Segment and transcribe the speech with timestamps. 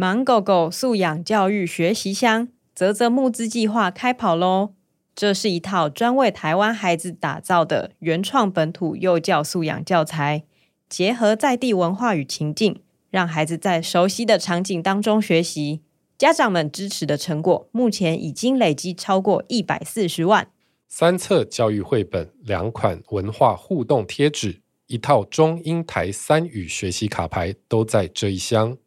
[0.00, 4.72] 盲狗狗素养教育学习箱泽泽募资计划开跑喽！
[5.14, 10.44] 这是一套专为台湾孩子打造的原创本土幼教素养教材，
[10.88, 12.80] 结合在地文化与情境，
[13.10, 15.82] 让孩子在熟悉的场景当中学习。
[16.16, 20.48] 家长们支持的成果，目前已经累积超过一百四十万。
[20.88, 28.78] 三册教育绘本，两款文化互动贴纸，一套中英台三语学习卡牌，都在这一箱。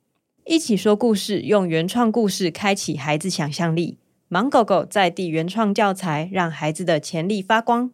[0.45, 3.97] 一起说故事，用原创故事开启孩子想象力。
[4.29, 7.91] 盲狗狗在地原创教材，让孩子的潜力发光。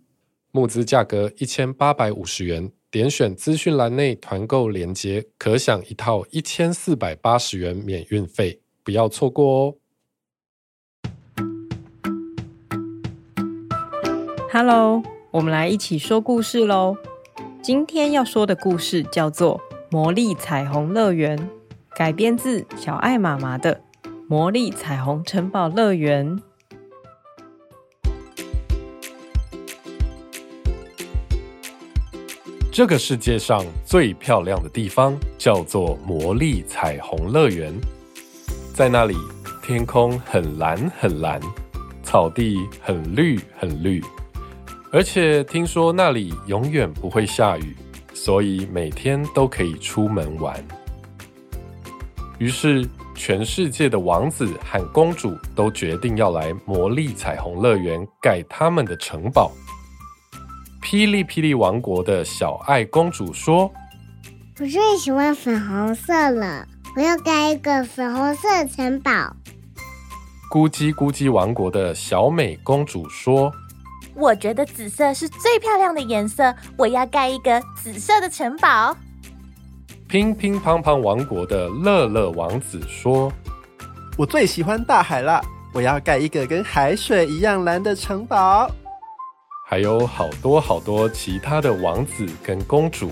[0.52, 9.76] 募资价格一千八百五十元，点选资讯栏内团购链接，可享一套一千四百八十元免运费，不要错过哦
[14.52, 16.98] ！Hello，我们来一起说故事喽。
[17.62, 19.60] 今天要说的故事叫做
[19.92, 21.38] 《魔力彩虹乐园》。
[22.00, 23.76] 改编自小爱妈妈的
[24.30, 26.26] 《魔力彩虹城堡乐园》。
[32.72, 37.74] 这个世界上最漂亮的地方叫做魔力彩虹乐园。
[38.74, 39.18] 在那里，
[39.62, 41.38] 天空很蓝很蓝，
[42.02, 44.02] 草地很绿很绿，
[44.94, 47.76] 而且听说那里永远不会下雨，
[48.14, 50.66] 所以每天都可以出门玩。
[52.40, 59.52] 于是，全世界的王子和公主都决定要来魔力彩虹乐园盖他们的城堡。
[60.82, 63.70] 霹雳霹雳王国的小爱公主说
[64.58, 69.36] ：“我最喜欢粉红色了，我要盖一个粉红色的城堡。”
[70.50, 73.52] 咕叽咕叽王国的小美公主说
[74.16, 78.96] ：“我觉得紫色是最漂亮的颜色，我要盖一个紫色的城堡。”
[80.10, 83.32] 乒乒乓乓王国的乐乐王子说
[84.18, 85.40] ：“我最喜欢大海了，
[85.72, 88.68] 我要盖一个跟海水一样蓝的城堡。”
[89.70, 93.12] 还有好多好多其他的王子跟公主，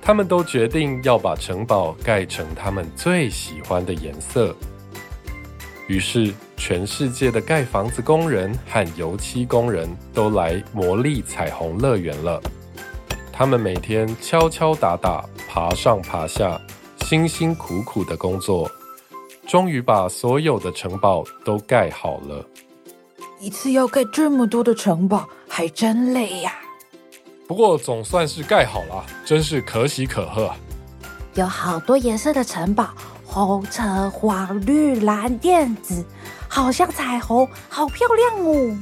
[0.00, 4.56] 他们都决定要把城堡盖成他们最喜欢的颜色。
[5.88, 12.40] 于是，全世界的盖房子工人和油漆工人都来魔力彩虹乐园了。
[13.36, 15.24] 他们每天敲敲打打。
[15.48, 16.60] 爬上爬下，
[17.02, 18.70] 辛辛苦苦的工作，
[19.46, 22.44] 终于把所有的城堡都盖好了。
[23.40, 26.52] 一次要盖这么多的城堡，还真累呀。
[27.46, 30.50] 不过总算是盖好了，真是可喜可贺。
[31.34, 32.88] 有好多颜色的城堡，
[33.24, 36.04] 红、橙、黄、绿、蓝、靛、紫，
[36.48, 38.76] 好像彩虹，好漂亮哦。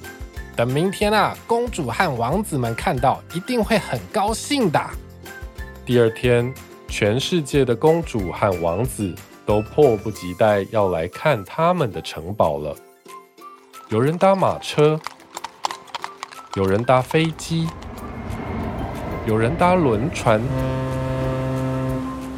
[0.54, 4.78] 等明天啊，公主和王子们看到，一定会很高兴的。
[5.86, 6.52] 第二天，
[6.88, 9.14] 全世界的公主和王子
[9.46, 12.76] 都迫不及待要来看他们的城堡了。
[13.88, 15.00] 有人搭马车，
[16.54, 17.66] 有人搭飞机，
[19.26, 20.40] 有人搭轮船。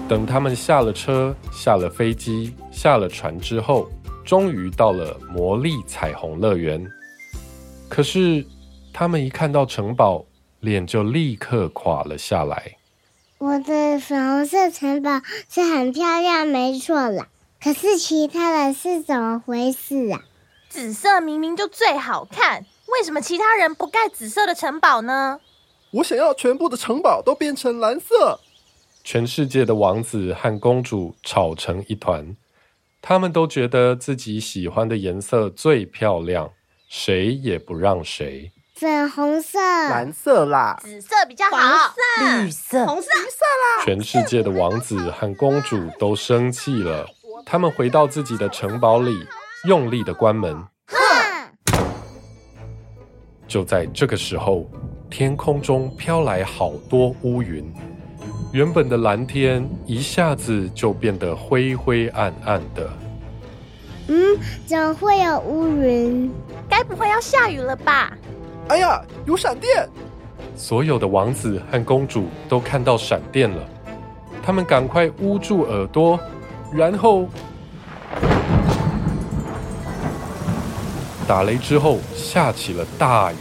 [0.09, 3.89] 等他们下了车、下了飞机、下了船之后，
[4.25, 6.87] 终于到了魔力彩虹乐园。
[7.95, 8.45] 可是，
[8.93, 10.27] 他们一看到城堡，
[10.59, 12.77] 脸就立刻垮了下来。
[13.39, 17.29] 我的粉红色城堡是很漂亮，没错啦。
[17.63, 20.25] 可是其他的是怎么回事啊？
[20.69, 25.39] 紫色明明就最好看，为什么其他人不盖紫色的城堡呢？
[25.93, 28.41] 我想要全部的城堡都变成蓝色。
[29.05, 32.37] 全世界的王子和公主吵成一团，
[33.01, 36.51] 他们都觉得自己喜欢的颜色最漂亮，
[36.97, 38.53] 谁也不让谁。
[38.77, 43.85] 粉红色、蓝色啦，紫色比较好，色绿色、红色、绿色啦。
[43.85, 47.05] 全世界的王子和公主都生气了，
[47.45, 49.27] 他们回到自己的城堡里，
[49.65, 50.57] 用力的关门。
[50.87, 50.97] 哼
[53.49, 54.71] 就在这个时候，
[55.11, 57.75] 天空中飘来好多乌云，
[58.53, 62.89] 原本的蓝天一下子就变得灰灰暗暗的。
[64.09, 66.31] 嗯，怎么会有乌云？
[66.69, 68.13] 该不会要下雨了吧？
[68.69, 69.89] 哎呀，有闪电！
[70.57, 73.63] 所有的王子和公主都看到闪电了，
[74.43, 76.19] 他们赶快捂住耳朵，
[76.73, 77.29] 然后
[81.27, 83.37] 打雷之后下起了大雨。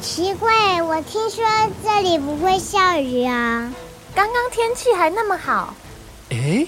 [0.00, 1.44] 奇怪，我听说
[1.84, 3.72] 这里不会下雨啊。
[4.14, 5.74] 刚刚天气还那么好。
[6.30, 6.66] 诶，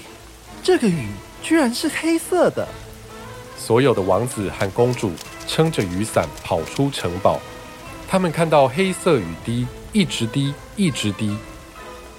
[0.63, 1.07] 这个雨
[1.41, 2.67] 居然是黑色的。
[3.57, 5.11] 所有的王子和公主
[5.47, 7.39] 撑着雨伞跑出城堡，
[8.07, 11.37] 他们看到黑色雨滴一直滴，一直滴。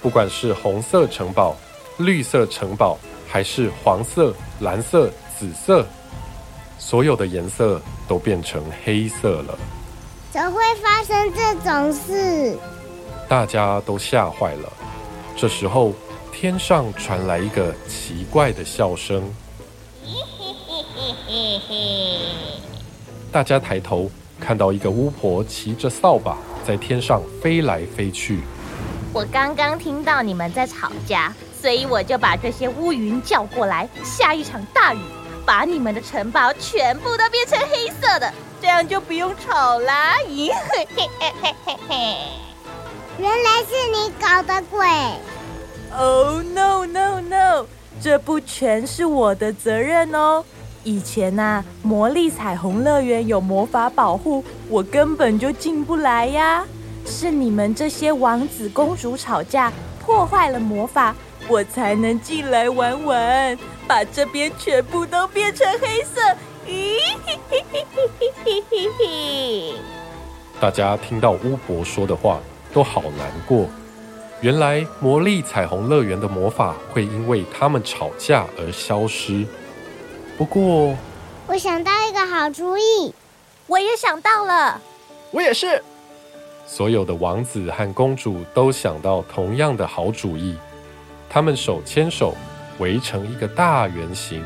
[0.01, 1.55] 不管是红色城堡、
[1.97, 2.97] 绿色城堡，
[3.27, 5.85] 还是黄色、蓝色、紫色，
[6.77, 9.57] 所有的颜色都变成黑色了。
[10.31, 12.57] 怎么会发生这种事？
[13.27, 14.71] 大家都吓坏了。
[15.35, 15.93] 这时候，
[16.31, 19.23] 天上传来一个奇怪的笑声。
[23.31, 24.09] 大家抬头
[24.39, 28.39] 看到一个巫婆骑着扫把在天上飞来飞去。
[29.13, 34.99] 我刚刚听到你们在吵架，所以我就把这些乌云叫过来，下一场大雨，
[35.45, 38.31] 把你们的城堡全部都变成黑色的，
[38.61, 40.17] 这样就不用吵啦。
[40.27, 42.17] 咦，嘿嘿嘿嘿嘿，
[43.17, 44.87] 原来是你搞的鬼
[45.97, 47.65] ！Oh no no no，
[48.01, 50.43] 这不全是我的责任哦。
[50.87, 56.63] 以前呐、啊，魔力彩虹乐园有魔法保护，我根本就进不来呀。
[57.05, 59.69] 是你们这些王子公主吵架，
[59.99, 61.13] 破坏了魔法，
[61.49, 66.21] 我才能进来玩玩，把这边全部都变成黑色。
[66.65, 66.95] 咦，
[70.61, 72.39] 大家听到巫婆说的话，
[72.73, 73.65] 都好难过。
[74.39, 79.45] 原来魔力彩虹乐园的魔法会因为他们吵架而消失。
[80.37, 80.95] 不过，
[81.47, 83.11] 我想到一个好主意。
[83.65, 84.79] 我也想到了。
[85.31, 85.83] 我也是。
[86.67, 90.55] 所有的王子和公主都想到同样的好主意。
[91.27, 92.35] 他们手牵手，
[92.77, 94.45] 围成一个大圆形。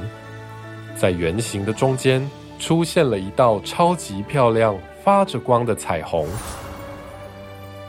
[0.95, 6.25] 在圆形的中间，出现了一道超级漂亮、发着光的彩虹。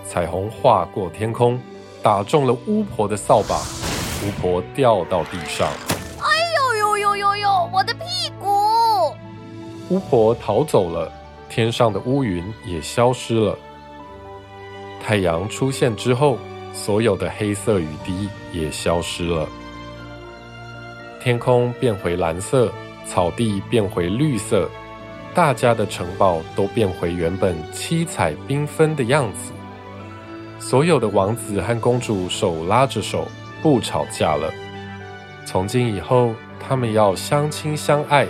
[0.04, 1.60] 彩虹划过天空，
[2.02, 3.56] 打中了巫婆的扫把，
[4.26, 5.70] 巫婆掉到地上。
[9.92, 11.12] 巫婆逃走了，
[11.50, 13.54] 天上的乌云也消失了。
[15.02, 16.38] 太阳出现之后，
[16.72, 19.46] 所有的黑色雨滴也消失了。
[21.20, 22.72] 天空变回蓝色，
[23.06, 24.66] 草地变回绿色，
[25.34, 29.52] 大家的城堡都变回原本七彩缤纷的样子。
[30.58, 33.28] 所有的王子和公主手拉着手，
[33.60, 34.50] 不吵架了。
[35.44, 38.26] 从今以后，他们要相亲相爱，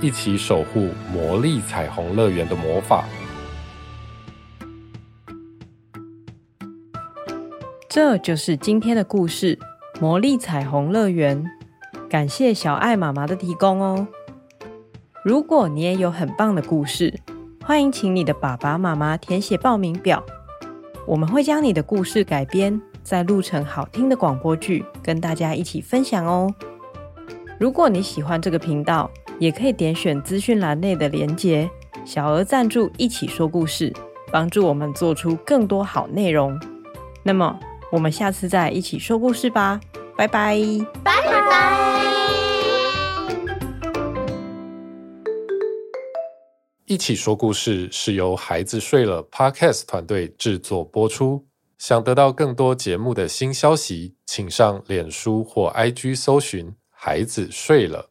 [0.00, 3.04] 一起守护魔力彩虹乐园的魔法。
[7.88, 9.56] 这就是今天的故事
[10.00, 11.44] 《魔力彩虹乐园》。
[12.08, 14.08] 感谢小爱妈妈的提供哦。
[15.22, 17.20] 如果你也有很棒的故事，
[17.62, 20.24] 欢迎请你的爸爸妈妈填写报名表，
[21.06, 26.52] 我们会将你的故事改编，再录成好听的广播剧，跟大家一起分享哦。
[27.58, 29.10] 如果你喜欢这个频道，
[29.40, 31.68] 也可以点选资讯栏内的连结，
[32.04, 33.90] 小额赞助一起说故事，
[34.30, 36.60] 帮助我们做出更多好内容。
[37.22, 37.58] 那么，
[37.90, 39.80] 我们下次再一起说故事吧，
[40.14, 40.60] 拜拜，
[41.02, 42.00] 拜拜。
[46.84, 51.46] 一起说故事是由孩子睡了 Podcast 团队制作播出。
[51.78, 56.74] 想得到更多节目的新消息，请上脸书或 IG 搜寻。
[56.90, 58.10] 孩子睡了，